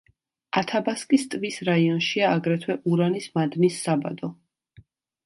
ათაბასკის 0.59 1.25
ტბის 1.33 1.59
რაიონშია 1.69 2.31
აგრეთვე 2.37 2.77
ურანის 2.95 3.29
მადნის 3.37 3.79
საბადო. 3.85 4.31